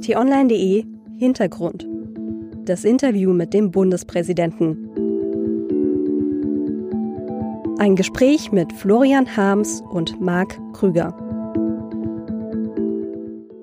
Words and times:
t-online.de 0.00 0.84
Hintergrund. 1.18 1.86
Das 2.64 2.84
Interview 2.84 3.32
mit 3.32 3.52
dem 3.52 3.70
Bundespräsidenten. 3.70 4.88
Ein 7.78 7.96
Gespräch 7.96 8.52
mit 8.52 8.72
Florian 8.72 9.36
Harms 9.36 9.82
und 9.90 10.20
Marc 10.20 10.58
Krüger. 10.72 11.16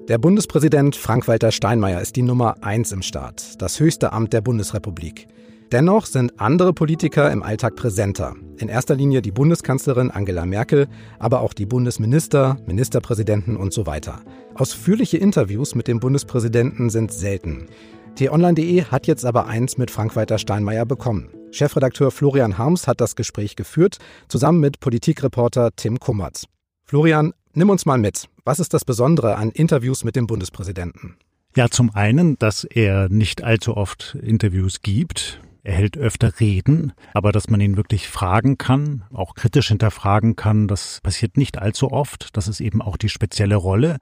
Der 0.08 0.18
Bundespräsident 0.18 0.96
Frank-Walter 0.96 1.52
Steinmeier 1.52 2.02
ist 2.02 2.16
die 2.16 2.22
Nummer 2.22 2.56
eins 2.62 2.92
im 2.92 3.02
Staat, 3.02 3.62
das 3.62 3.80
höchste 3.80 4.14
Amt 4.14 4.34
der 4.34 4.42
Bundesrepublik. 4.42 5.28
Dennoch 5.74 6.06
sind 6.06 6.40
andere 6.40 6.72
Politiker 6.72 7.30
im 7.30 7.44
Alltag 7.44 7.76
präsenter. 7.76 8.36
In 8.58 8.70
erster 8.70 8.96
Linie 8.96 9.22
die 9.22 9.32
Bundeskanzlerin 9.32 10.12
Angela 10.12 10.46
Merkel, 10.46 10.88
aber 11.20 11.42
auch 11.42 11.54
die 11.54 11.66
Bundesminister, 11.66 12.58
Ministerpräsidenten 12.66 13.58
und 13.58 13.74
so 13.74 13.86
weiter. 13.86 14.22
Ausführliche 14.56 15.18
Interviews 15.18 15.76
mit 15.76 15.90
dem 15.90 16.00
Bundespräsidenten 16.00 16.90
sind 16.90 17.12
selten. 17.12 17.68
T-Online.de 18.16 18.86
hat 18.86 19.08
jetzt 19.08 19.26
aber 19.26 19.48
eins 19.48 19.78
mit 19.78 19.92
Frank-Walter 19.92 20.38
Steinmeier 20.38 20.86
bekommen. 20.86 21.30
Chefredakteur 21.52 22.12
Florian 22.12 22.58
Harms 22.58 22.88
hat 22.88 23.02
das 23.02 23.18
Gespräch 23.18 23.58
geführt, 23.58 23.98
zusammen 24.30 24.62
mit 24.62 24.80
Politikreporter 24.80 25.72
Tim 25.76 26.00
Kummert. 26.00 26.46
Florian, 26.86 27.34
nimm 27.54 27.70
uns 27.70 27.86
mal 27.86 27.98
mit. 27.98 28.30
Was 28.46 28.62
ist 28.62 28.74
das 28.74 28.86
Besondere 28.86 29.36
an 29.36 29.52
Interviews 29.52 30.06
mit 30.06 30.16
dem 30.16 30.28
Bundespräsidenten? 30.28 31.18
Ja, 31.58 31.70
zum 31.70 31.94
einen, 31.94 32.38
dass 32.40 32.64
er 32.64 33.10
nicht 33.10 33.44
allzu 33.44 33.76
oft 33.76 34.18
Interviews 34.22 34.82
gibt. 34.82 35.42
Er 35.68 35.74
hält 35.74 35.98
öfter 35.98 36.40
Reden, 36.40 36.94
aber 37.14 37.34
dass 37.34 37.50
man 37.50 37.60
ihn 37.60 37.76
wirklich 37.76 38.08
fragen 38.08 38.58
kann, 38.58 39.04
auch 39.14 39.36
kritisch 39.36 39.68
hinterfragen 39.68 40.38
kann, 40.38 40.70
das 40.70 41.02
passiert 41.04 41.36
nicht 41.36 41.58
allzu 41.58 41.92
oft. 41.92 42.38
Das 42.38 42.48
ist 42.48 42.62
eben 42.62 42.82
auch 42.82 42.96
die 42.96 43.10
spezielle 43.10 43.58
Rolle. 43.58 43.98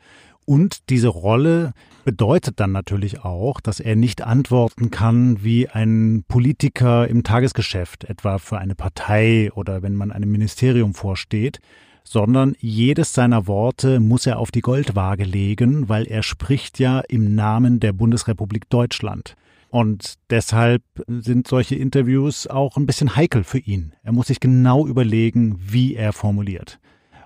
Und 0.45 0.91
diese 0.91 1.07
Rolle 1.07 1.73
bedeutet 2.03 2.59
dann 2.59 2.71
natürlich 2.71 3.23
auch, 3.23 3.59
dass 3.61 3.79
er 3.79 3.95
nicht 3.95 4.21
antworten 4.21 4.91
kann 4.91 5.43
wie 5.43 5.67
ein 5.67 6.23
Politiker 6.27 7.07
im 7.07 7.23
Tagesgeschäft, 7.23 8.03
etwa 8.03 8.37
für 8.37 8.59
eine 8.59 8.75
Partei 8.75 9.51
oder 9.53 9.81
wenn 9.81 9.95
man 9.95 10.11
einem 10.11 10.31
Ministerium 10.31 10.93
vorsteht, 10.93 11.61
sondern 12.03 12.55
jedes 12.59 13.13
seiner 13.13 13.47
Worte 13.47 13.99
muss 13.99 14.27
er 14.27 14.37
auf 14.37 14.51
die 14.51 14.61
Goldwaage 14.61 15.23
legen, 15.23 15.89
weil 15.89 16.05
er 16.05 16.21
spricht 16.21 16.77
ja 16.77 16.99
im 16.99 17.33
Namen 17.33 17.79
der 17.79 17.91
Bundesrepublik 17.91 18.69
Deutschland. 18.69 19.35
Und 19.75 20.13
deshalb 20.29 20.83
sind 21.05 21.49
solche 21.49 21.75
Interviews 21.75 22.47
auch 22.47 22.77
ein 22.77 22.85
bisschen 22.85 23.17
heikel 23.17 23.43
für 23.43 23.57
ihn. 23.57 23.91
Er 24.03 24.13
muss 24.13 24.27
sich 24.27 24.39
genau 24.39 24.87
überlegen, 24.87 25.57
wie 25.59 25.95
er 25.95 26.13
formuliert. 26.13 26.79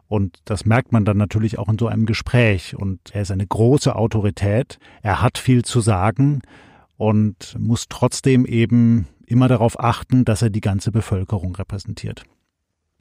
Und 0.08 0.40
das 0.46 0.66
merkt 0.66 0.92
man 0.92 1.06
dann 1.06 1.18
natürlich 1.18 1.60
auch 1.60 1.70
in 1.70 1.78
so 1.78 1.86
einem 1.86 2.08
Gespräch. 2.08 2.76
Und 2.76 3.02
er 3.14 3.22
ist 3.22 3.30
eine 3.30 3.46
große 3.46 3.96
Autorität. 3.96 4.80
Er 5.04 5.22
hat 5.22 5.38
viel 5.38 5.64
zu 5.64 5.80
sagen 5.80 6.42
und 6.98 7.56
muss 7.60 7.86
trotzdem 7.88 8.48
eben 8.48 9.08
immer 9.28 9.48
darauf 9.48 9.80
achten, 9.80 10.26
dass 10.26 10.42
er 10.42 10.50
die 10.50 10.60
ganze 10.60 10.92
Bevölkerung 10.92 11.56
repräsentiert. 11.56 12.24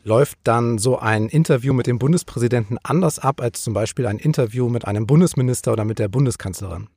Läuft 0.05 0.41
dann 0.45 0.77
so 0.77 0.99
ein 0.99 1.31
Interview 1.31 1.73
mit 1.73 1.87
dem 1.87 1.99
Bundespräsidenten 1.99 2.77
anders 2.83 3.19
ab 3.19 3.41
als 3.41 3.63
zum 3.63 3.73
Beispiel 3.73 4.09
ein 4.09 4.19
Interview 4.19 4.69
mit 4.69 4.85
einem 4.85 5.07
Bundesminister 5.07 5.73
oder 5.73 5.87
mit 5.87 5.99
der 5.99 6.09
Bundeskanzlerin? 6.09 6.89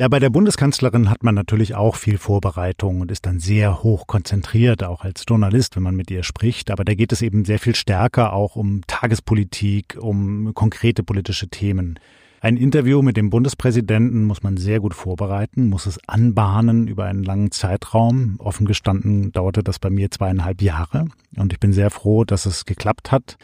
Ja, 0.00 0.06
bei 0.06 0.20
der 0.20 0.30
Bundeskanzlerin 0.30 1.10
hat 1.10 1.24
man 1.24 1.34
natürlich 1.34 1.74
auch 1.74 1.96
viel 1.96 2.18
Vorbereitung 2.18 3.00
und 3.00 3.10
ist 3.10 3.26
dann 3.26 3.40
sehr 3.40 3.82
hoch 3.82 4.06
konzentriert, 4.06 4.84
auch 4.84 5.02
als 5.02 5.24
Journalist, 5.28 5.74
wenn 5.74 5.82
man 5.82 5.96
mit 5.96 6.08
ihr 6.08 6.22
spricht. 6.22 6.70
Aber 6.70 6.84
da 6.84 6.94
geht 6.94 7.10
es 7.10 7.20
eben 7.20 7.44
sehr 7.44 7.58
viel 7.58 7.74
stärker 7.74 8.32
auch 8.32 8.54
um 8.54 8.82
Tagespolitik, 8.86 9.98
um 10.00 10.54
konkrete 10.54 11.02
politische 11.02 11.48
Themen. 11.48 11.98
Ein 12.40 12.56
Interview 12.56 13.02
mit 13.02 13.16
dem 13.16 13.28
Bundespräsidenten 13.28 14.22
muss 14.22 14.44
man 14.44 14.56
sehr 14.56 14.78
gut 14.78 14.94
vorbereiten, 14.94 15.68
muss 15.68 15.86
es 15.86 15.98
anbahnen 16.06 16.86
über 16.86 17.06
einen 17.06 17.24
langen 17.24 17.50
Zeitraum. 17.50 18.36
Offen 18.38 18.68
gestanden 18.68 19.32
dauerte 19.32 19.64
das 19.64 19.80
bei 19.80 19.90
mir 19.90 20.12
zweieinhalb 20.12 20.62
Jahre 20.62 21.06
und 21.34 21.52
ich 21.52 21.58
bin 21.58 21.72
sehr 21.72 21.90
froh, 21.90 22.22
dass 22.22 22.46
es 22.46 22.66
geklappt 22.66 23.10
hat. 23.10 23.36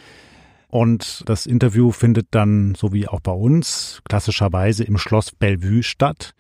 Und 0.75 1.23
das 1.27 1.47
Interview 1.47 1.93
findet 1.93 2.27
dann, 2.33 2.75
so 2.75 2.93
wie 2.93 3.07
auch 3.07 3.21
bei 3.21 3.31
uns, 3.31 4.03
klassischerweise 4.09 4.83
im 4.83 4.99
Schloss 4.99 5.31
Bellevue 5.31 5.85
statt, 5.85 6.35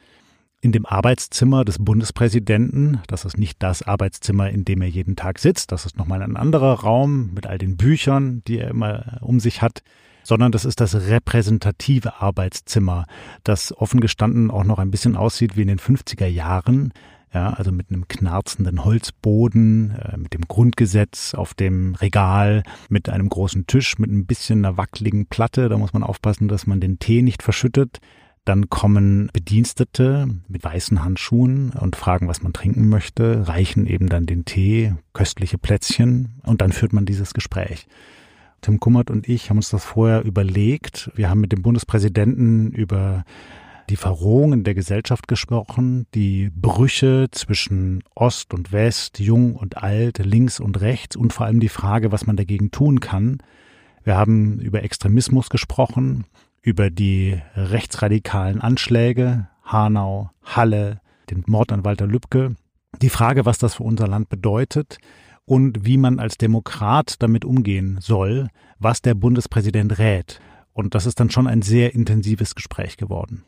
in 0.60 0.72
dem 0.72 0.86
Arbeitszimmer 0.86 1.64
des 1.64 1.78
Bundespräsidenten. 1.78 3.00
Das 3.06 3.24
ist 3.24 3.38
nicht 3.38 3.62
das 3.62 3.82
Arbeitszimmer, 3.82 4.50
in 4.50 4.64
dem 4.64 4.82
er 4.82 4.88
jeden 4.88 5.14
Tag 5.14 5.38
sitzt. 5.38 5.70
Das 5.70 5.86
ist 5.86 5.96
nochmal 5.96 6.20
ein 6.20 6.36
anderer 6.36 6.80
Raum 6.80 7.32
mit 7.32 7.46
all 7.46 7.58
den 7.58 7.76
Büchern, 7.76 8.42
die 8.48 8.58
er 8.58 8.70
immer 8.70 9.18
um 9.20 9.38
sich 9.38 9.62
hat 9.62 9.82
sondern 10.26 10.52
das 10.52 10.64
ist 10.64 10.80
das 10.80 10.94
repräsentative 10.94 12.22
Arbeitszimmer, 12.22 13.04
das 13.42 13.76
offen 13.76 14.00
gestanden 14.00 14.50
auch 14.50 14.64
noch 14.64 14.78
ein 14.78 14.90
bisschen 14.90 15.16
aussieht 15.16 15.54
wie 15.54 15.60
in 15.60 15.68
den 15.68 15.78
50er 15.78 16.24
Jahren 16.24 16.94
ja, 17.34 17.50
also 17.50 17.72
mit 17.72 17.90
einem 17.90 18.06
knarzenden 18.06 18.84
Holzboden, 18.84 19.90
äh, 19.90 20.16
mit 20.16 20.32
dem 20.32 20.42
Grundgesetz 20.46 21.34
auf 21.34 21.52
dem 21.52 21.96
Regal, 21.96 22.62
mit 22.88 23.08
einem 23.08 23.28
großen 23.28 23.66
Tisch, 23.66 23.98
mit 23.98 24.10
ein 24.10 24.24
bisschen 24.24 24.64
einer 24.64 24.76
wackeligen 24.76 25.26
Platte. 25.26 25.68
Da 25.68 25.76
muss 25.76 25.92
man 25.92 26.04
aufpassen, 26.04 26.48
dass 26.48 26.66
man 26.66 26.80
den 26.80 27.00
Tee 27.00 27.22
nicht 27.22 27.42
verschüttet. 27.42 27.98
Dann 28.44 28.68
kommen 28.68 29.30
Bedienstete 29.32 30.28
mit 30.48 30.62
weißen 30.62 31.02
Handschuhen 31.02 31.70
und 31.70 31.96
fragen, 31.96 32.28
was 32.28 32.42
man 32.42 32.52
trinken 32.52 32.88
möchte, 32.88 33.48
reichen 33.48 33.86
eben 33.86 34.08
dann 34.08 34.26
den 34.26 34.44
Tee, 34.44 34.94
köstliche 35.14 35.58
Plätzchen 35.58 36.40
und 36.44 36.60
dann 36.60 36.72
führt 36.72 36.92
man 36.92 37.06
dieses 37.06 37.32
Gespräch. 37.32 37.86
Tim 38.60 38.80
Kummert 38.80 39.10
und 39.10 39.28
ich 39.28 39.50
haben 39.50 39.58
uns 39.58 39.70
das 39.70 39.84
vorher 39.84 40.24
überlegt. 40.24 41.10
Wir 41.14 41.30
haben 41.30 41.40
mit 41.40 41.52
dem 41.52 41.62
Bundespräsidenten 41.62 42.70
über 42.70 43.24
die 43.88 43.96
Verrohungen 43.96 44.64
der 44.64 44.74
Gesellschaft 44.74 45.28
gesprochen, 45.28 46.06
die 46.14 46.50
Brüche 46.54 47.28
zwischen 47.30 48.02
Ost 48.14 48.54
und 48.54 48.72
West, 48.72 49.20
Jung 49.20 49.56
und 49.56 49.78
Alt, 49.82 50.18
links 50.18 50.60
und 50.60 50.80
rechts 50.80 51.16
und 51.16 51.32
vor 51.32 51.46
allem 51.46 51.60
die 51.60 51.68
Frage, 51.68 52.12
was 52.12 52.26
man 52.26 52.36
dagegen 52.36 52.70
tun 52.70 53.00
kann. 53.00 53.38
Wir 54.02 54.16
haben 54.16 54.58
über 54.60 54.82
Extremismus 54.82 55.50
gesprochen, 55.50 56.24
über 56.62 56.90
die 56.90 57.40
rechtsradikalen 57.54 58.60
Anschläge, 58.60 59.48
Hanau, 59.64 60.30
Halle, 60.42 61.00
den 61.30 61.44
Mord 61.46 61.72
an 61.72 61.84
Walter 61.84 62.06
Lübcke, 62.06 62.56
die 63.02 63.10
Frage, 63.10 63.44
was 63.44 63.58
das 63.58 63.74
für 63.74 63.82
unser 63.82 64.08
Land 64.08 64.28
bedeutet 64.28 64.98
und 65.44 65.84
wie 65.84 65.98
man 65.98 66.20
als 66.20 66.38
Demokrat 66.38 67.22
damit 67.22 67.44
umgehen 67.44 67.98
soll, 68.00 68.48
was 68.78 69.02
der 69.02 69.14
Bundespräsident 69.14 69.98
rät. 69.98 70.40
Und 70.72 70.94
das 70.94 71.06
ist 71.06 71.20
dann 71.20 71.30
schon 71.30 71.46
ein 71.46 71.62
sehr 71.62 71.94
intensives 71.94 72.54
Gespräch 72.54 72.96
geworden. 72.96 73.44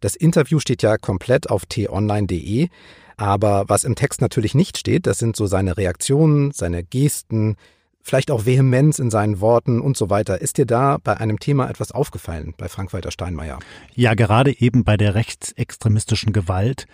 Das 0.00 0.14
Interview 0.14 0.60
steht 0.60 0.82
ja 0.82 0.96
komplett 0.96 1.50
auf 1.50 1.66
t-online.de, 1.66 2.68
aber 3.16 3.64
was 3.68 3.84
im 3.84 3.96
Text 3.96 4.20
natürlich 4.20 4.54
nicht 4.54 4.78
steht, 4.78 5.06
das 5.06 5.18
sind 5.18 5.36
so 5.36 5.46
seine 5.46 5.76
Reaktionen, 5.76 6.52
seine 6.52 6.84
Gesten, 6.84 7.56
vielleicht 8.00 8.30
auch 8.30 8.46
Vehemenz 8.46 8.98
in 8.98 9.10
seinen 9.10 9.40
Worten 9.40 9.80
und 9.80 9.96
so 9.96 10.08
weiter. 10.08 10.40
Ist 10.40 10.58
dir 10.58 10.66
da 10.66 10.98
bei 11.02 11.16
einem 11.16 11.38
Thema 11.38 11.68
etwas 11.68 11.92
aufgefallen 11.92 12.54
bei 12.56 12.68
Frank-Walter 12.68 13.10
Steinmeier? 13.10 13.58
Ja, 13.94 14.14
gerade 14.14 14.58
eben 14.58 14.84
bei 14.84 14.96
der 14.96 15.14
rechtsextremistischen 15.14 16.32
Gewalt. 16.32 16.86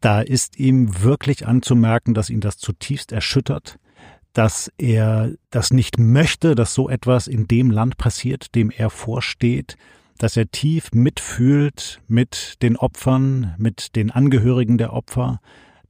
Da 0.00 0.20
ist 0.20 0.58
ihm 0.58 1.02
wirklich 1.02 1.46
anzumerken, 1.46 2.14
dass 2.14 2.30
ihn 2.30 2.40
das 2.40 2.58
zutiefst 2.58 3.12
erschüttert, 3.12 3.78
dass 4.32 4.70
er 4.78 5.32
das 5.50 5.72
nicht 5.72 5.98
möchte, 5.98 6.54
dass 6.54 6.74
so 6.74 6.88
etwas 6.88 7.28
in 7.28 7.46
dem 7.46 7.70
Land 7.70 7.98
passiert, 7.98 8.54
dem 8.54 8.70
er 8.70 8.90
vorsteht, 8.90 9.76
dass 10.18 10.36
er 10.36 10.50
tief 10.50 10.90
mitfühlt 10.92 12.00
mit 12.08 12.56
den 12.62 12.76
Opfern, 12.76 13.54
mit 13.58 13.96
den 13.96 14.10
Angehörigen 14.10 14.78
der 14.78 14.92
Opfer, 14.92 15.40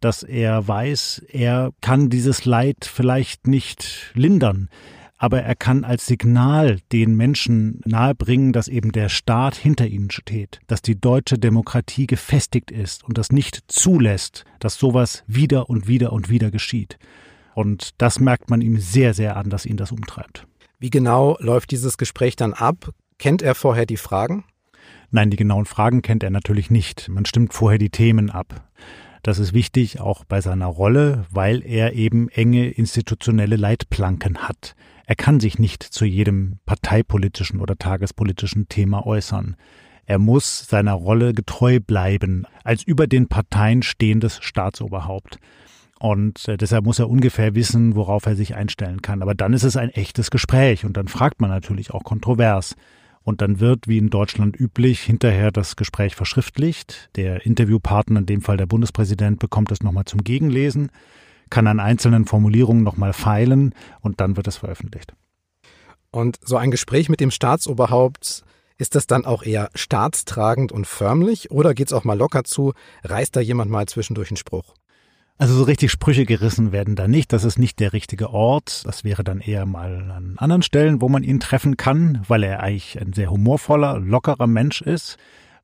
dass 0.00 0.22
er 0.22 0.66
weiß, 0.66 1.25
er 1.28 1.72
kann 1.81 2.10
dieses 2.10 2.44
Leid 2.44 2.84
vielleicht 2.84 3.47
nicht 3.47 4.12
lindern, 4.15 4.69
aber 5.22 5.43
er 5.43 5.55
kann 5.55 5.84
als 5.84 6.06
Signal 6.06 6.81
den 6.91 7.15
Menschen 7.15 7.81
nahebringen, 7.84 8.53
dass 8.53 8.66
eben 8.66 8.91
der 8.91 9.09
Staat 9.09 9.55
hinter 9.55 9.87
ihnen 9.87 10.11
steht, 10.11 10.61
dass 10.66 10.82
die 10.82 11.00
deutsche 11.00 11.38
Demokratie 11.38 12.09
gefestigt 12.09 12.73
ist 12.73 13.05
und 13.05 13.19
das 13.19 13.31
nicht 13.31 13.62
zulässt, 13.69 14.44
dass 14.58 14.75
sowas 14.75 15.23
wieder 15.29 15.70
und 15.70 15.87
wieder 15.87 16.12
und 16.12 16.29
wieder 16.29 16.50
geschieht. 16.50 16.99
Und 17.55 17.91
das 17.99 18.19
merkt 18.19 18.50
man 18.50 18.61
ihm 18.61 18.79
sehr, 18.79 19.14
sehr 19.14 19.37
an, 19.37 19.49
dass 19.49 19.64
ihn 19.64 19.76
das 19.76 19.93
umtreibt. 19.93 20.49
Wie 20.81 20.91
genau 20.91 21.37
läuft 21.38 21.70
dieses 21.70 21.99
Gespräch 21.99 22.35
dann 22.35 22.52
ab? 22.52 22.93
Kennt 23.23 23.41
er 23.41 23.55
vorher 23.55 23.87
die 23.87 23.99
Fragen? 23.99 24.43
Nein, 25.13 25.31
die 25.31 25.37
genauen 25.37 25.65
Fragen 25.65 26.03
kennt 26.03 26.25
er 26.25 26.31
natürlich 26.31 26.73
nicht. 26.73 27.09
Man 27.09 27.25
stimmt 27.25 27.55
vorher 27.55 27.79
die 27.79 27.91
Themen 27.91 28.31
ab. 28.31 28.69
Das 29.23 29.39
ist 29.39 29.53
wichtig 29.53 30.01
auch 30.01 30.25
bei 30.25 30.41
seiner 30.41 30.67
Rolle, 30.67 31.25
weil 31.31 31.65
er 31.65 31.93
eben 31.93 32.29
enge 32.31 32.69
institutionelle 32.71 33.55
Leitplanken 33.55 34.39
hat. 34.39 34.75
Er 35.07 35.15
kann 35.15 35.39
sich 35.39 35.61
nicht 35.61 35.85
zu 35.85 36.05
jedem 36.05 36.59
parteipolitischen 36.67 37.61
oder 37.61 37.77
tagespolitischen 37.77 38.67
Thema 38.67 39.07
äußern. 39.07 39.55
Er 40.05 40.19
muss 40.19 40.67
seiner 40.67 40.95
Rolle 40.95 41.33
getreu 41.33 41.79
bleiben, 41.79 42.45
als 42.65 42.83
über 42.83 43.07
den 43.07 43.29
Parteien 43.29 43.85
stehendes 43.85 44.43
Staatsoberhaupt. 44.43 45.39
Und 46.01 46.49
äh, 46.49 46.57
deshalb 46.57 46.87
muss 46.87 46.99
er 46.99 47.09
ungefähr 47.09 47.55
wissen, 47.55 47.95
worauf 47.95 48.27
er 48.27 48.35
sich 48.35 48.57
einstellen 48.57 49.01
kann. 49.01 49.23
Aber 49.23 49.37
dann 49.37 49.53
ist 49.53 49.63
es 49.63 49.77
ein 49.77 49.91
echtes 49.91 50.33
Gespräch 50.33 50.85
und 50.85 50.97
dann 50.97 51.07
fragt 51.07 51.41
man 51.41 51.51
natürlich 51.51 51.93
auch 51.93 52.03
kontrovers. 52.03 52.75
Und 53.25 53.41
dann 53.41 53.61
wird, 53.61 53.87
wie 53.87 53.99
in 53.99 54.11
Deutschland 54.11 54.59
üblich, 54.59 55.01
hinterher 55.01 55.51
das 55.53 55.77
Gespräch 55.77 56.17
verschriftlicht. 56.17 57.11
Der 57.17 57.47
Interviewpartner, 57.47 58.21
in 58.21 58.27
dem 58.27 58.43
Fall 58.43 58.57
der 58.57 58.67
Bundespräsident, 58.67 59.39
bekommt 59.39 59.71
es 59.71 59.83
nochmal 59.83 60.05
zum 60.05 60.25
Gegenlesen, 60.25 60.91
kann 61.51 61.67
an 61.67 61.81
einzelnen 61.81 62.25
Formulierungen 62.27 62.83
nochmal 62.83 63.13
feilen 63.13 63.75
und 64.01 64.21
dann 64.21 64.37
wird 64.37 64.49
es 64.49 64.57
veröffentlicht. 64.57 65.15
Und 66.11 66.39
so 66.43 66.57
ein 66.57 66.71
Gespräch 66.71 67.09
mit 67.09 67.21
dem 67.21 67.31
Staatsoberhaupt, 67.31 68.45
ist 68.79 68.95
das 68.97 69.07
dann 69.07 69.25
auch 69.25 69.45
eher 69.45 69.71
staatstragend 69.75 70.73
und 70.73 70.87
förmlich 70.87 71.51
oder 71.51 71.73
geht 71.75 71.87
es 71.87 71.93
auch 71.93 72.05
mal 72.05 72.19
locker 72.19 72.43
zu? 72.43 72.73
Reißt 73.05 73.37
da 73.37 73.41
jemand 73.41 73.71
mal 73.71 73.87
zwischendurch 73.87 74.31
einen 74.31 74.37
Spruch? 74.37 74.75
Also 75.38 75.55
so 75.55 75.64
richtig 75.64 75.90
Sprüche 75.90 76.25
gerissen 76.25 76.73
werden 76.73 76.94
da 76.94 77.08
nicht. 77.08 77.32
Das 77.32 77.44
ist 77.44 77.58
nicht 77.58 77.81
der 77.81 77.93
richtige 77.93 78.31
Ort. 78.31 78.82
Das 78.84 79.02
wäre 79.02 79.25
dann 79.25 79.40
eher 79.40 79.67
mal 79.67 80.12
an 80.12 80.34
anderen 80.37 80.62
Stellen, 80.62 81.00
wo 81.00 81.08
man 81.08 81.23
ihn 81.25 81.40
treffen 81.40 81.76
kann, 81.76 82.23
weil 82.29 82.44
er 82.44 82.61
eigentlich 82.61 83.00
ein 83.00 83.12
sehr 83.12 83.31
humorvoller, 83.31 83.99
lockerer 83.99 84.46
Mensch 84.46 84.82
ist. 84.82 85.17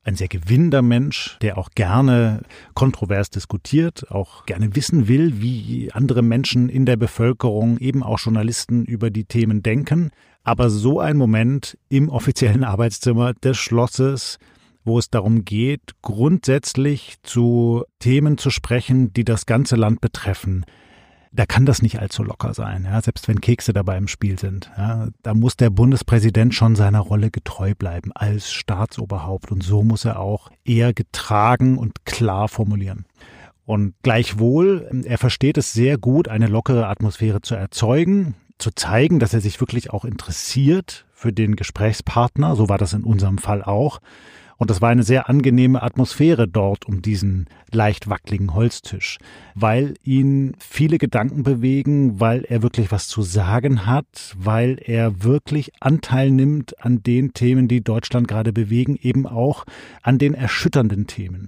Ein 0.03 0.15
sehr 0.15 0.27
gewinnender 0.27 0.81
Mensch, 0.81 1.37
der 1.41 1.57
auch 1.57 1.69
gerne 1.75 2.41
kontrovers 2.73 3.29
diskutiert, 3.29 4.09
auch 4.11 4.45
gerne 4.45 4.75
wissen 4.75 5.07
will, 5.07 5.41
wie 5.41 5.91
andere 5.93 6.23
Menschen 6.23 6.69
in 6.69 6.85
der 6.85 6.95
Bevölkerung, 6.95 7.77
eben 7.77 8.01
auch 8.01 8.19
Journalisten 8.19 8.85
über 8.85 9.11
die 9.11 9.25
Themen 9.25 9.61
denken. 9.61 10.11
Aber 10.43 10.69
so 10.69 10.99
ein 10.99 11.17
Moment 11.17 11.77
im 11.89 12.09
offiziellen 12.09 12.63
Arbeitszimmer 12.65 13.33
des 13.33 13.57
Schlosses, 13.57 14.39
wo 14.89 14.99
es 14.99 15.09
darum 15.09 15.45
geht, 15.45 15.93
grundsätzlich 16.01 17.15
zu 17.23 17.85
Themen 17.99 18.37
zu 18.37 18.49
sprechen, 18.49 19.13
die 19.13 19.23
das 19.23 19.45
ganze 19.45 19.77
Land 19.77 20.01
betreffen. 20.01 20.65
Da 21.31 21.45
kann 21.45 21.67
das 21.67 21.83
nicht 21.83 21.99
allzu 21.99 22.23
locker 22.23 22.55
sein, 22.55 22.85
ja, 22.85 22.99
selbst 23.01 23.27
wenn 23.27 23.39
Kekse 23.39 23.71
dabei 23.71 23.97
im 23.97 24.07
Spiel 24.07 24.39
sind. 24.39 24.71
Ja, 24.75 25.09
da 25.21 25.35
muss 25.35 25.55
der 25.55 25.69
Bundespräsident 25.69 26.55
schon 26.55 26.75
seiner 26.75 27.01
Rolle 27.01 27.29
getreu 27.29 27.75
bleiben 27.77 28.11
als 28.13 28.51
Staatsoberhaupt 28.51 29.51
und 29.51 29.61
so 29.61 29.83
muss 29.83 30.05
er 30.05 30.19
auch 30.19 30.49
eher 30.65 30.91
getragen 30.91 31.77
und 31.77 32.03
klar 32.05 32.47
formulieren. 32.47 33.05
Und 33.65 33.93
gleichwohl, 34.01 34.89
er 35.05 35.19
versteht 35.19 35.59
es 35.59 35.71
sehr 35.71 35.99
gut, 35.99 36.27
eine 36.27 36.47
lockere 36.47 36.87
Atmosphäre 36.87 37.41
zu 37.41 37.53
erzeugen, 37.53 38.33
zu 38.57 38.71
zeigen, 38.71 39.19
dass 39.19 39.35
er 39.35 39.41
sich 39.41 39.61
wirklich 39.61 39.91
auch 39.91 40.05
interessiert 40.05 41.05
für 41.13 41.31
den 41.31 41.55
Gesprächspartner. 41.55 42.55
So 42.55 42.69
war 42.69 42.79
das 42.79 42.93
in 42.93 43.03
unserem 43.03 43.37
Fall 43.37 43.63
auch. 43.63 43.99
Und 44.59 44.69
das 44.69 44.81
war 44.81 44.89
eine 44.89 45.03
sehr 45.03 45.29
angenehme 45.29 45.81
Atmosphäre 45.81 46.45
dort 46.45 46.85
um 46.85 47.01
diesen 47.01 47.47
leicht 47.71 48.09
wackeligen 48.09 48.53
Holztisch, 48.53 49.17
weil 49.55 49.93
ihn 50.03 50.53
viele 50.59 50.97
Gedanken 50.97 51.43
bewegen, 51.43 52.19
weil 52.19 52.43
er 52.43 52.61
wirklich 52.61 52.91
was 52.91 53.07
zu 53.07 53.21
sagen 53.21 53.85
hat, 53.85 54.35
weil 54.37 54.77
er 54.83 55.23
wirklich 55.23 55.71
Anteil 55.79 56.29
nimmt 56.29 56.83
an 56.83 57.01
den 57.01 57.33
Themen, 57.33 57.69
die 57.69 57.81
Deutschland 57.81 58.27
gerade 58.27 58.51
bewegen, 58.51 58.99
eben 59.01 59.25
auch 59.25 59.63
an 60.03 60.17
den 60.17 60.33
erschütternden 60.33 61.07
Themen. 61.07 61.47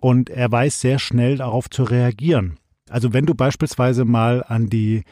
Und 0.00 0.30
er 0.30 0.50
weiß 0.52 0.80
sehr 0.80 1.00
schnell 1.00 1.38
darauf 1.38 1.68
zu 1.68 1.82
reagieren. 1.82 2.58
Also 2.88 3.12
wenn 3.12 3.26
du 3.26 3.34
beispielsweise 3.34 4.04
mal 4.04 4.44
an 4.44 4.68
die 4.68 5.02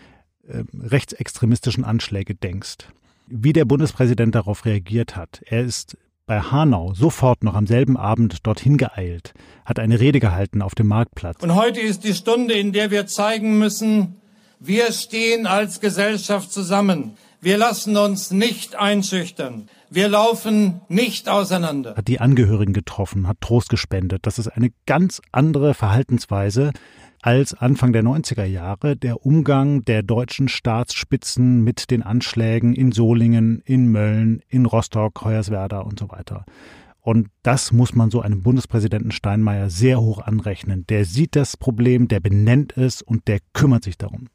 äh, 0.46 0.62
rechtsextremistischen 0.78 1.82
Anschläge 1.84 2.36
denkst, 2.36 2.86
wie 3.26 3.52
der 3.52 3.64
Bundespräsident 3.64 4.34
darauf 4.34 4.64
reagiert 4.64 5.16
hat. 5.16 5.42
Er 5.46 5.62
ist 5.62 5.96
bei 6.26 6.40
Hanau 6.40 6.94
sofort 6.94 7.44
noch 7.44 7.54
am 7.54 7.66
selben 7.66 7.96
Abend 7.96 8.46
dorthin 8.46 8.76
geeilt, 8.76 9.34
hat 9.64 9.78
eine 9.78 10.00
Rede 10.00 10.20
gehalten 10.20 10.62
auf 10.62 10.74
dem 10.74 10.88
Marktplatz. 10.88 11.42
Und 11.42 11.54
heute 11.54 11.80
ist 11.80 12.04
die 12.04 12.14
Stunde, 12.14 12.54
in 12.54 12.72
der 12.72 12.90
wir 12.90 13.06
zeigen 13.06 13.58
müssen, 13.58 14.16
wir 14.58 14.92
stehen 14.92 15.46
als 15.46 15.80
Gesellschaft 15.80 16.52
zusammen. 16.52 17.16
Wir 17.40 17.58
lassen 17.58 17.96
uns 17.96 18.30
nicht 18.30 18.76
einschüchtern. 18.76 19.68
Wir 19.90 20.08
laufen 20.08 20.80
nicht 20.88 21.28
auseinander. 21.28 21.96
Hat 21.96 22.06
die 22.06 22.20
Angehörigen 22.20 22.72
getroffen, 22.72 23.26
hat 23.26 23.40
Trost 23.40 23.68
gespendet. 23.68 24.24
Das 24.26 24.38
ist 24.38 24.46
eine 24.46 24.70
ganz 24.86 25.20
andere 25.32 25.74
Verhaltensweise 25.74 26.70
als 27.22 27.54
Anfang 27.54 27.92
der 27.92 28.02
90er 28.02 28.44
Jahre 28.44 28.96
der 28.96 29.24
Umgang 29.24 29.84
der 29.84 30.02
deutschen 30.02 30.48
Staatsspitzen 30.48 31.62
mit 31.62 31.92
den 31.92 32.02
Anschlägen 32.02 32.74
in 32.74 32.90
Solingen, 32.90 33.62
in 33.64 33.86
Mölln, 33.86 34.42
in 34.48 34.66
Rostock, 34.66 35.24
Hoyerswerda 35.24 35.80
und 35.80 36.00
so 36.00 36.10
weiter. 36.10 36.44
Und 37.00 37.28
das 37.42 37.72
muss 37.72 37.94
man 37.94 38.10
so 38.10 38.20
einem 38.20 38.42
Bundespräsidenten 38.42 39.12
Steinmeier 39.12 39.70
sehr 39.70 40.00
hoch 40.00 40.18
anrechnen. 40.18 40.84
Der 40.88 41.04
sieht 41.04 41.36
das 41.36 41.56
Problem, 41.56 42.08
der 42.08 42.20
benennt 42.20 42.76
es 42.76 43.02
und 43.02 43.28
der 43.28 43.38
kümmert 43.52 43.84
sich 43.84 43.96
darum. 43.96 44.28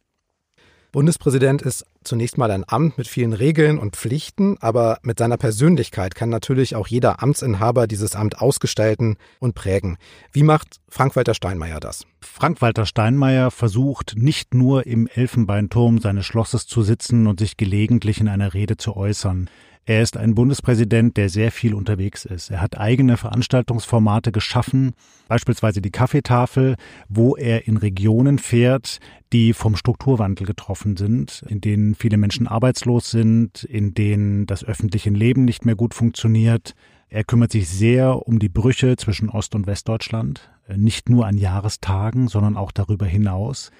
Bundespräsident 0.97 1.61
ist 1.61 1.85
zunächst 2.03 2.39
mal 2.39 2.49
ein 2.49 2.63
Amt 2.67 2.97
mit 2.97 3.07
vielen 3.07 3.33
Regeln 3.33 3.77
und 3.77 3.95
Pflichten, 3.95 4.57
aber 4.61 4.97
mit 5.03 5.19
seiner 5.19 5.37
Persönlichkeit 5.37 6.15
kann 6.15 6.29
natürlich 6.29 6.75
auch 6.75 6.87
jeder 6.87 7.21
Amtsinhaber 7.21 7.85
dieses 7.85 8.15
Amt 8.15 8.41
ausgestalten 8.41 9.17
und 9.37 9.53
prägen. 9.53 9.99
Wie 10.31 10.41
macht 10.41 10.79
Frank-Walter 10.89 11.35
Steinmeier 11.35 11.79
das? 11.79 12.07
Frank-Walter 12.21 12.87
Steinmeier 12.87 13.51
versucht 13.51 14.15
nicht 14.17 14.55
nur 14.55 14.87
im 14.87 15.05
Elfenbeinturm 15.05 15.99
seines 15.99 16.25
Schlosses 16.25 16.65
zu 16.65 16.81
sitzen 16.81 17.27
und 17.27 17.39
sich 17.39 17.57
gelegentlich 17.57 18.19
in 18.19 18.27
einer 18.27 18.55
Rede 18.55 18.77
zu 18.77 18.97
äußern. 18.97 19.51
Er 19.89 20.01
ist 20.01 20.17
ein 20.17 20.35
Bundespräsident, 20.35 21.15
der 21.15 21.29
sehr 21.29 21.49
viel 21.49 21.73
unterwegs 21.73 22.25
ist. 22.25 22.51
Er 22.51 22.59
hat 22.59 22.77
eigene 22.77 23.15
Veranstaltungsformate 23.15 24.33
geschaffen, 24.33 24.91
beispielsweise 25.29 25.81
die 25.81 25.91
Kaffeetafel, 25.91 26.75
wo 27.07 27.37
er 27.37 27.69
in 27.69 27.77
Regionen 27.77 28.37
fährt, 28.37 28.99
die 29.31 29.53
vom 29.53 29.77
Strukturwandel 29.77 30.45
getroffen 30.45 30.97
sind, 30.97 31.45
in 31.47 31.61
denen 31.61 31.95
viele 31.95 32.17
Menschen 32.17 32.49
arbeitslos 32.49 33.11
sind, 33.11 33.63
in 33.63 33.93
denen 33.93 34.45
das 34.45 34.65
öffentliche 34.65 35.09
Leben 35.09 35.45
nicht 35.45 35.63
mehr 35.63 35.75
gut 35.75 35.93
funktioniert. 35.93 36.73
Er 37.07 37.23
kümmert 37.23 37.53
sich 37.53 37.69
sehr 37.69 38.27
um 38.27 38.39
die 38.39 38.49
Brüche 38.49 38.97
zwischen 38.97 39.29
Ost- 39.29 39.55
und 39.55 39.67
Westdeutschland, 39.67 40.49
nicht 40.75 41.07
nur 41.07 41.25
an 41.25 41.37
Jahrestagen, 41.37 42.27
sondern 42.27 42.57
auch 42.57 42.73
darüber 42.73 43.05
hinaus. 43.05 43.71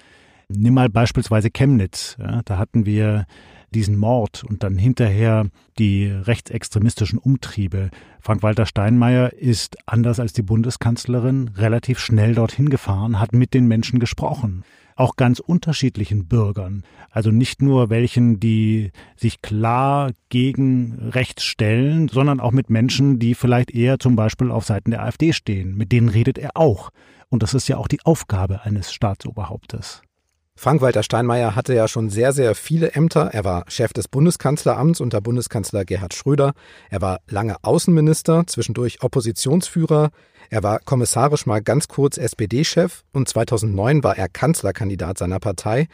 Nimm 0.48 0.72
mal 0.72 0.88
beispielsweise 0.88 1.50
Chemnitz. 1.50 2.16
Ja, 2.18 2.40
da 2.46 2.56
hatten 2.56 2.86
wir 2.86 3.26
diesen 3.74 3.96
Mord 3.96 4.44
und 4.44 4.62
dann 4.62 4.76
hinterher 4.76 5.46
die 5.78 6.06
rechtsextremistischen 6.06 7.18
Umtriebe. 7.18 7.90
Frank-Walter 8.20 8.66
Steinmeier 8.66 9.32
ist, 9.32 9.76
anders 9.86 10.20
als 10.20 10.32
die 10.32 10.42
Bundeskanzlerin, 10.42 11.50
relativ 11.56 11.98
schnell 11.98 12.34
dorthin 12.34 12.68
gefahren, 12.68 13.20
hat 13.20 13.32
mit 13.32 13.54
den 13.54 13.66
Menschen 13.66 14.00
gesprochen 14.00 14.64
auch 14.98 15.16
ganz 15.16 15.38
unterschiedlichen 15.38 16.26
Bürgern. 16.26 16.82
Also 17.10 17.30
nicht 17.30 17.62
nur 17.62 17.88
welchen, 17.88 18.40
die 18.40 18.90
sich 19.16 19.40
klar 19.42 20.10
gegen 20.28 21.10
rechts 21.10 21.44
stellen, 21.44 22.08
sondern 22.08 22.40
auch 22.40 22.50
mit 22.50 22.68
Menschen, 22.68 23.18
die 23.18 23.34
vielleicht 23.34 23.70
eher 23.70 23.98
zum 23.98 24.16
Beispiel 24.16 24.50
auf 24.50 24.64
Seiten 24.64 24.90
der 24.90 25.04
AfD 25.04 25.32
stehen. 25.32 25.76
Mit 25.76 25.92
denen 25.92 26.08
redet 26.08 26.36
er 26.36 26.56
auch. 26.56 26.90
Und 27.28 27.42
das 27.42 27.54
ist 27.54 27.68
ja 27.68 27.76
auch 27.76 27.88
die 27.88 28.04
Aufgabe 28.04 28.62
eines 28.62 28.92
Staatsoberhauptes. 28.92 30.02
Frank-Walter 30.58 31.04
Steinmeier 31.04 31.54
hatte 31.54 31.72
ja 31.72 31.86
schon 31.86 32.10
sehr, 32.10 32.32
sehr 32.32 32.56
viele 32.56 32.90
Ämter. 32.90 33.30
Er 33.32 33.44
war 33.44 33.64
Chef 33.68 33.92
des 33.92 34.08
Bundeskanzleramts 34.08 35.00
unter 35.00 35.20
Bundeskanzler 35.20 35.84
Gerhard 35.84 36.14
Schröder. 36.14 36.52
Er 36.90 37.00
war 37.00 37.20
lange 37.28 37.62
Außenminister, 37.62 38.44
zwischendurch 38.48 39.00
Oppositionsführer. 39.00 40.10
Er 40.50 40.62
war 40.64 40.80
kommissarisch 40.80 41.46
mal 41.46 41.62
ganz 41.62 41.86
kurz 41.86 42.18
SPD-Chef 42.18 43.04
und 43.12 43.28
2009 43.28 44.02
war 44.02 44.18
er 44.18 44.28
Kanzlerkandidat 44.28 45.18
seiner 45.18 45.38
Partei. 45.38 45.86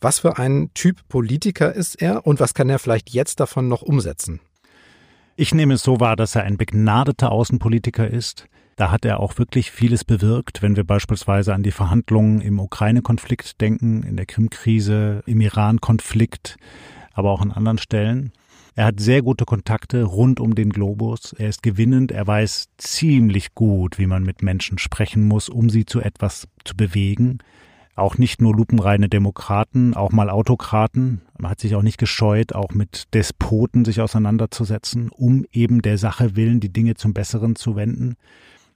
Was 0.00 0.18
für 0.18 0.36
ein 0.36 0.70
Typ 0.74 1.06
Politiker 1.08 1.72
ist 1.72 2.02
er 2.02 2.26
und 2.26 2.40
was 2.40 2.54
kann 2.54 2.68
er 2.68 2.80
vielleicht 2.80 3.10
jetzt 3.10 3.38
davon 3.38 3.68
noch 3.68 3.82
umsetzen? 3.82 4.40
Ich 5.34 5.54
nehme 5.54 5.74
es 5.74 5.82
so 5.82 5.98
wahr, 5.98 6.14
dass 6.14 6.34
er 6.34 6.44
ein 6.44 6.58
begnadeter 6.58 7.32
Außenpolitiker 7.32 8.06
ist. 8.06 8.48
Da 8.76 8.90
hat 8.90 9.04
er 9.06 9.20
auch 9.20 9.38
wirklich 9.38 9.70
vieles 9.70 10.04
bewirkt, 10.04 10.60
wenn 10.60 10.76
wir 10.76 10.84
beispielsweise 10.84 11.54
an 11.54 11.62
die 11.62 11.70
Verhandlungen 11.70 12.42
im 12.42 12.60
Ukraine-Konflikt 12.60 13.60
denken, 13.60 14.02
in 14.02 14.16
der 14.16 14.26
Krim-Krise, 14.26 15.22
im 15.26 15.40
Iran-Konflikt, 15.40 16.56
aber 17.14 17.30
auch 17.30 17.40
an 17.40 17.50
anderen 17.50 17.78
Stellen. 17.78 18.32
Er 18.74 18.86
hat 18.86 19.00
sehr 19.00 19.22
gute 19.22 19.44
Kontakte 19.44 20.02
rund 20.04 20.38
um 20.38 20.54
den 20.54 20.70
Globus. 20.70 21.34
Er 21.34 21.48
ist 21.48 21.62
gewinnend. 21.62 22.12
Er 22.12 22.26
weiß 22.26 22.68
ziemlich 22.78 23.54
gut, 23.54 23.98
wie 23.98 24.06
man 24.06 24.22
mit 24.22 24.42
Menschen 24.42 24.78
sprechen 24.78 25.28
muss, 25.28 25.48
um 25.48 25.70
sie 25.70 25.84
zu 25.84 26.00
etwas 26.00 26.48
zu 26.64 26.74
bewegen. 26.76 27.38
Auch 27.94 28.16
nicht 28.16 28.40
nur 28.40 28.54
lupenreine 28.54 29.08
Demokraten, 29.08 29.94
auch 29.94 30.12
mal 30.12 30.30
Autokraten. 30.30 31.20
Man 31.38 31.50
hat 31.50 31.60
sich 31.60 31.74
auch 31.74 31.82
nicht 31.82 31.98
gescheut, 31.98 32.54
auch 32.54 32.70
mit 32.70 33.12
Despoten 33.12 33.84
sich 33.84 34.00
auseinanderzusetzen, 34.00 35.10
um 35.10 35.44
eben 35.52 35.82
der 35.82 35.98
Sache 35.98 36.34
willen 36.34 36.60
die 36.60 36.72
Dinge 36.72 36.94
zum 36.94 37.12
Besseren 37.12 37.54
zu 37.54 37.76
wenden. 37.76 38.16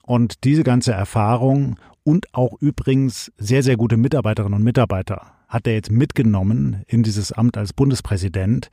Und 0.03 0.45
diese 0.45 0.65
ganze 0.65 0.93
Erfahrung 0.93 1.77
und 2.05 2.33
auch 2.35 2.61
übrigens 2.61 3.33
sehr, 3.39 3.63
sehr 3.63 3.77
gute 3.77 3.97
Mitarbeiterinnen 3.97 4.59
und 4.59 4.65
Mitarbeiter 4.65 5.33
hat 5.49 5.67
er 5.67 5.75
jetzt 5.75 5.91
mitgenommen 5.91 6.83
in 6.87 7.03
dieses 7.03 7.33
Amt 7.33 7.57
als 7.57 7.73
Bundespräsident 7.73 8.71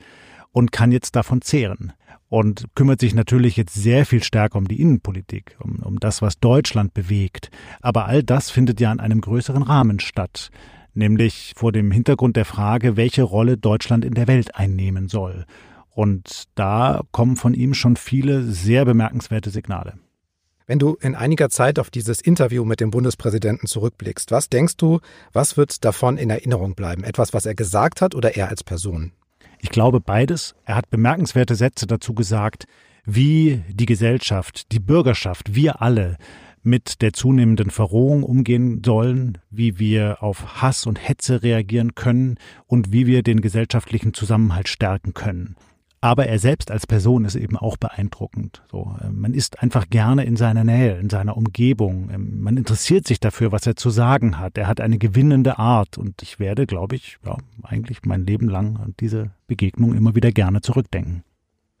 und 0.54 0.70
kann 0.70 0.92
jetzt 0.92 1.16
davon 1.16 1.42
zehren 1.42 1.92
und 2.28 2.66
kümmert 2.76 3.00
sich 3.00 3.12
natürlich 3.12 3.56
jetzt 3.56 3.74
sehr 3.74 4.06
viel 4.06 4.22
stärker 4.22 4.56
um 4.56 4.68
die 4.68 4.80
Innenpolitik, 4.80 5.56
um, 5.58 5.80
um 5.80 5.98
das, 5.98 6.22
was 6.22 6.38
Deutschland 6.38 6.94
bewegt. 6.94 7.50
Aber 7.82 8.06
all 8.06 8.22
das 8.22 8.50
findet 8.50 8.80
ja 8.80 8.92
in 8.92 9.00
einem 9.00 9.20
größeren 9.20 9.64
Rahmen 9.64 9.98
statt, 9.98 10.50
nämlich 10.94 11.54
vor 11.56 11.72
dem 11.72 11.90
Hintergrund 11.90 12.36
der 12.36 12.44
Frage, 12.44 12.96
welche 12.96 13.24
Rolle 13.24 13.58
Deutschland 13.58 14.04
in 14.04 14.14
der 14.14 14.28
Welt 14.28 14.54
einnehmen 14.54 15.08
soll. 15.08 15.44
Und 15.90 16.44
da 16.54 17.02
kommen 17.10 17.36
von 17.36 17.52
ihm 17.52 17.74
schon 17.74 17.96
viele 17.96 18.44
sehr 18.44 18.84
bemerkenswerte 18.84 19.50
Signale. 19.50 19.94
Wenn 20.66 20.78
du 20.78 20.94
in 21.00 21.16
einiger 21.16 21.50
Zeit 21.50 21.80
auf 21.80 21.90
dieses 21.90 22.20
Interview 22.20 22.64
mit 22.64 22.80
dem 22.80 22.92
Bundespräsidenten 22.92 23.66
zurückblickst, 23.66 24.30
was 24.30 24.48
denkst 24.48 24.76
du, 24.76 25.00
was 25.32 25.56
wird 25.56 25.84
davon 25.84 26.16
in 26.16 26.30
Erinnerung 26.30 26.76
bleiben? 26.76 27.02
Etwas, 27.02 27.34
was 27.34 27.44
er 27.44 27.56
gesagt 27.56 28.00
hat 28.00 28.14
oder 28.14 28.36
er 28.36 28.48
als 28.48 28.62
Person? 28.62 29.12
Ich 29.64 29.70
glaube 29.70 29.98
beides. 29.98 30.54
Er 30.66 30.76
hat 30.76 30.90
bemerkenswerte 30.90 31.54
Sätze 31.54 31.86
dazu 31.86 32.12
gesagt, 32.12 32.66
wie 33.06 33.62
die 33.70 33.86
Gesellschaft, 33.86 34.70
die 34.72 34.78
Bürgerschaft, 34.78 35.54
wir 35.54 35.80
alle 35.80 36.18
mit 36.62 37.00
der 37.00 37.14
zunehmenden 37.14 37.70
Verrohung 37.70 38.24
umgehen 38.24 38.82
sollen, 38.84 39.38
wie 39.48 39.78
wir 39.78 40.22
auf 40.22 40.60
Hass 40.60 40.86
und 40.86 40.98
Hetze 41.08 41.42
reagieren 41.42 41.94
können 41.94 42.36
und 42.66 42.92
wie 42.92 43.06
wir 43.06 43.22
den 43.22 43.40
gesellschaftlichen 43.40 44.12
Zusammenhalt 44.12 44.68
stärken 44.68 45.14
können. 45.14 45.56
Aber 46.04 46.26
er 46.26 46.38
selbst 46.38 46.70
als 46.70 46.86
Person 46.86 47.24
ist 47.24 47.34
eben 47.34 47.56
auch 47.56 47.78
beeindruckend. 47.78 48.62
So, 48.70 48.94
äh, 49.00 49.08
man 49.08 49.32
ist 49.32 49.62
einfach 49.62 49.88
gerne 49.88 50.26
in 50.26 50.36
seiner 50.36 50.62
Nähe, 50.62 50.98
in 50.98 51.08
seiner 51.08 51.34
Umgebung. 51.34 52.10
Ähm, 52.12 52.42
man 52.42 52.58
interessiert 52.58 53.06
sich 53.06 53.20
dafür, 53.20 53.52
was 53.52 53.66
er 53.66 53.74
zu 53.74 53.88
sagen 53.88 54.38
hat. 54.38 54.58
Er 54.58 54.66
hat 54.66 54.82
eine 54.82 54.98
gewinnende 54.98 55.58
Art 55.58 55.96
und 55.96 56.20
ich 56.20 56.38
werde, 56.38 56.66
glaube 56.66 56.94
ich, 56.94 57.16
ja, 57.24 57.38
eigentlich 57.62 58.02
mein 58.04 58.26
Leben 58.26 58.50
lang 58.50 58.76
an 58.76 58.92
diese 59.00 59.30
Begegnung 59.46 59.94
immer 59.94 60.14
wieder 60.14 60.30
gerne 60.30 60.60
zurückdenken. 60.60 61.24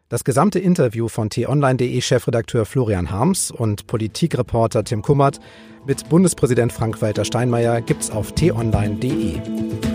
Das 0.08 0.24
gesamte 0.24 0.58
Interview 0.58 1.08
von 1.08 1.28
t-online.de 1.28 2.00
Chefredakteur 2.00 2.64
Florian 2.64 3.10
Harms 3.10 3.50
und 3.50 3.86
Politikreporter 3.86 4.84
Tim 4.84 5.02
Kummert 5.02 5.38
mit 5.84 6.08
Bundespräsident 6.08 6.72
Frank-Walter 6.72 7.26
Steinmeier 7.26 7.82
gibt's 7.82 8.10
auf 8.10 8.32
t-online.de. 8.32 9.93